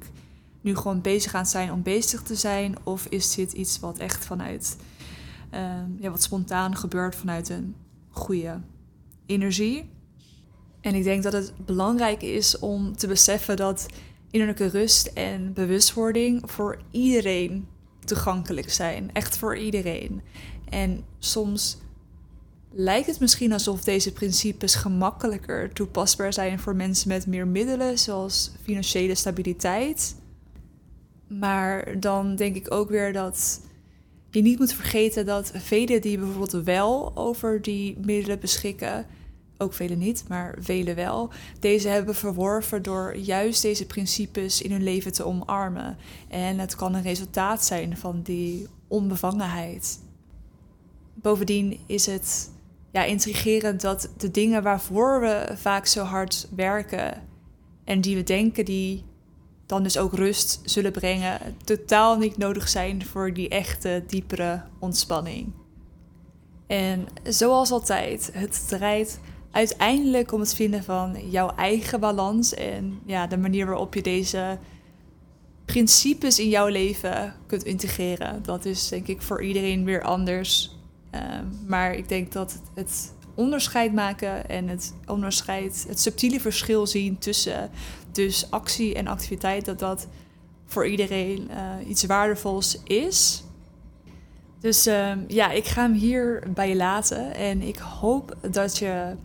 nu 0.63 0.75
gewoon 0.75 1.01
bezig 1.01 1.33
aan 1.33 1.41
het 1.41 1.49
zijn 1.49 1.71
om 1.71 1.81
bezig 1.81 2.21
te 2.21 2.35
zijn? 2.35 2.75
Of 2.83 3.05
is 3.05 3.35
dit 3.35 3.51
iets 3.51 3.79
wat 3.79 3.97
echt 3.97 4.25
vanuit, 4.25 4.77
ehm, 5.49 5.85
ja, 5.99 6.09
wat 6.09 6.23
spontaan 6.23 6.75
gebeurt 6.75 7.15
vanuit 7.15 7.49
een 7.49 7.75
goede 8.09 8.59
energie? 9.25 9.89
En 10.81 10.95
ik 10.95 11.03
denk 11.03 11.23
dat 11.23 11.33
het 11.33 11.53
belangrijk 11.65 12.21
is 12.21 12.59
om 12.59 12.97
te 12.97 13.07
beseffen 13.07 13.55
dat 13.57 13.85
innerlijke 14.31 14.67
rust 14.67 15.07
en 15.07 15.53
bewustwording 15.53 16.51
voor 16.51 16.81
iedereen 16.91 17.67
toegankelijk 18.05 18.71
zijn. 18.71 19.09
Echt 19.13 19.37
voor 19.37 19.57
iedereen. 19.57 20.21
En 20.69 21.03
soms 21.19 21.77
lijkt 22.71 23.07
het 23.07 23.19
misschien 23.19 23.53
alsof 23.53 23.83
deze 23.83 24.13
principes 24.13 24.75
gemakkelijker 24.75 25.73
toepasbaar 25.73 26.33
zijn 26.33 26.59
voor 26.59 26.75
mensen 26.75 27.07
met 27.07 27.27
meer 27.27 27.47
middelen, 27.47 27.99
zoals 27.99 28.51
financiële 28.63 29.15
stabiliteit. 29.15 30.15
Maar 31.39 31.99
dan 31.99 32.35
denk 32.35 32.55
ik 32.55 32.73
ook 32.73 32.89
weer 32.89 33.13
dat 33.13 33.61
je 34.29 34.41
niet 34.41 34.59
moet 34.59 34.73
vergeten 34.73 35.25
dat 35.25 35.51
velen 35.55 36.01
die 36.01 36.17
bijvoorbeeld 36.17 36.63
wel 36.63 37.11
over 37.15 37.61
die 37.61 37.97
middelen 38.05 38.39
beschikken, 38.39 39.05
ook 39.57 39.73
velen 39.73 39.97
niet, 39.97 40.25
maar 40.27 40.55
velen 40.59 40.95
wel, 40.95 41.29
deze 41.59 41.87
hebben 41.87 42.15
verworven 42.15 42.81
door 42.81 43.15
juist 43.15 43.61
deze 43.61 43.85
principes 43.85 44.61
in 44.61 44.71
hun 44.71 44.83
leven 44.83 45.13
te 45.13 45.23
omarmen. 45.25 45.97
En 46.27 46.59
het 46.59 46.75
kan 46.75 46.93
een 46.93 47.01
resultaat 47.01 47.65
zijn 47.65 47.97
van 47.97 48.21
die 48.21 48.67
onbevangenheid. 48.87 49.99
Bovendien 51.13 51.79
is 51.85 52.05
het 52.05 52.51
ja, 52.91 53.03
intrigerend 53.03 53.81
dat 53.81 54.09
de 54.17 54.31
dingen 54.31 54.63
waarvoor 54.63 55.21
we 55.21 55.51
vaak 55.55 55.85
zo 55.85 56.03
hard 56.03 56.47
werken 56.55 57.21
en 57.83 58.01
die 58.01 58.15
we 58.15 58.23
denken 58.23 58.65
die 58.65 59.03
dan 59.73 59.83
dus 59.83 59.97
ook 59.97 60.13
rust 60.13 60.59
zullen 60.63 60.91
brengen, 60.91 61.39
totaal 61.63 62.17
niet 62.17 62.37
nodig 62.37 62.69
zijn 62.69 63.05
voor 63.05 63.33
die 63.33 63.49
echte, 63.49 64.03
diepere 64.07 64.61
ontspanning. 64.79 65.51
En 66.67 67.07
zoals 67.23 67.71
altijd, 67.71 68.29
het 68.33 68.65
draait 68.67 69.19
uiteindelijk 69.51 70.31
om 70.31 70.39
het 70.39 70.55
vinden 70.55 70.83
van 70.83 71.29
jouw 71.29 71.55
eigen 71.55 71.99
balans 71.99 72.53
en 72.53 72.99
ja, 73.05 73.27
de 73.27 73.37
manier 73.37 73.65
waarop 73.65 73.93
je 73.93 74.01
deze 74.01 74.57
principes 75.65 76.39
in 76.39 76.49
jouw 76.49 76.67
leven 76.67 77.33
kunt 77.47 77.63
integreren. 77.63 78.43
Dat 78.43 78.65
is 78.65 78.87
denk 78.87 79.07
ik 79.07 79.21
voor 79.21 79.43
iedereen 79.43 79.85
weer 79.85 80.01
anders. 80.01 80.75
Ehm, 81.09 81.45
maar 81.67 81.93
ik 81.93 82.09
denk 82.09 82.31
dat 82.31 82.59
het 82.73 83.13
onderscheid 83.35 83.93
maken 83.93 84.49
en 84.49 84.67
het 84.67 84.93
onderscheid, 85.05 85.85
het 85.87 85.99
subtiele 85.99 86.39
verschil 86.39 86.87
zien 86.87 87.17
tussen 87.17 87.69
dus 88.11 88.51
actie 88.51 88.95
en 88.95 89.07
activiteit, 89.07 89.65
dat 89.65 89.79
dat 89.79 90.07
voor 90.65 90.87
iedereen 90.87 91.49
uh, 91.51 91.89
iets 91.89 92.05
waardevols 92.05 92.83
is. 92.83 93.43
Dus 94.59 94.85
ehm, 94.85 95.19
ja, 95.27 95.51
ik 95.51 95.65
ga 95.65 95.81
hem 95.81 95.93
hier 95.93 96.43
bij 96.53 96.75
laten 96.75 97.35
en 97.35 97.61
ik 97.61 97.77
hoop 97.77 98.35
dat 98.51 98.77
je 98.77 99.15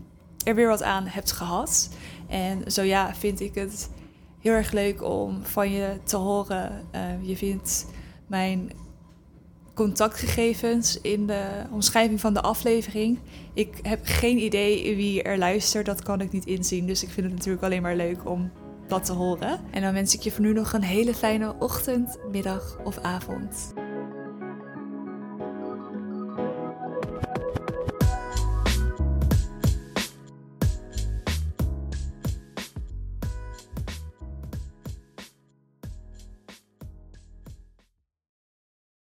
er 0.44 0.54
weer 0.54 0.68
wat 0.68 0.82
aan 0.82 1.06
hebt 1.06 1.32
gehad. 1.32 1.88
En 2.28 2.72
zo 2.72 2.82
ja, 2.82 3.14
vind 3.14 3.40
ik 3.40 3.54
het 3.54 3.90
heel 4.38 4.52
erg 4.52 4.72
leuk 4.72 5.02
om 5.02 5.44
van 5.44 5.70
je 5.70 5.98
te 6.04 6.16
horen. 6.16 6.86
Uh, 6.94 7.28
je 7.28 7.36
vindt 7.36 7.86
mijn 8.26 8.72
contactgegevens 9.78 11.00
in 11.00 11.26
de 11.26 11.44
omschrijving 11.70 12.20
van 12.20 12.34
de 12.34 12.40
aflevering. 12.40 13.18
Ik 13.54 13.78
heb 13.82 14.00
geen 14.02 14.38
idee 14.38 14.96
wie 14.96 15.22
er 15.22 15.38
luistert, 15.38 15.86
dat 15.86 16.02
kan 16.02 16.20
ik 16.20 16.32
niet 16.32 16.46
inzien. 16.46 16.86
Dus 16.86 17.02
ik 17.02 17.08
vind 17.08 17.26
het 17.26 17.34
natuurlijk 17.34 17.64
alleen 17.64 17.82
maar 17.82 17.96
leuk 17.96 18.28
om 18.30 18.50
dat 18.86 19.04
te 19.04 19.12
horen. 19.12 19.60
En 19.70 19.82
dan 19.82 19.92
wens 19.92 20.14
ik 20.14 20.20
je 20.20 20.30
voor 20.30 20.44
nu 20.44 20.52
nog 20.52 20.72
een 20.72 20.82
hele 20.82 21.14
fijne 21.14 21.54
ochtend, 21.58 22.18
middag 22.30 22.78
of 22.84 22.98
avond. 22.98 23.72